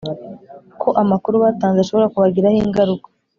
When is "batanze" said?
1.43-1.79